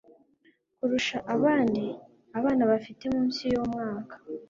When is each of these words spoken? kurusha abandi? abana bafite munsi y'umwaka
kurusha 0.77 1.17
abandi? 1.35 1.83
abana 2.37 2.63
bafite 2.71 3.03
munsi 3.13 3.41
y'umwaka 3.53 4.15